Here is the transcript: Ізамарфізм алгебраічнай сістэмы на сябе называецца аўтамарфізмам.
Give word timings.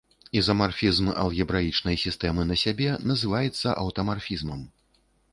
Ізамарфізм 0.39 1.09
алгебраічнай 1.23 1.99
сістэмы 2.03 2.45
на 2.51 2.57
сябе 2.61 2.95
называецца 3.11 3.75
аўтамарфізмам. 3.83 4.65